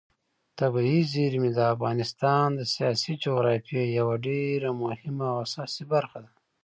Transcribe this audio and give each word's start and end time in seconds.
طبیعي 0.59 0.99
زیرمې 1.13 1.51
د 1.53 1.59
افغانستان 1.73 2.47
د 2.55 2.61
سیاسي 2.73 3.13
جغرافیې 3.23 3.83
یوه 3.97 4.15
ډېره 4.27 4.69
مهمه 4.83 5.25
او 5.33 5.37
اساسي 5.45 5.83
برخه 5.93 6.17
ده. 6.23 6.31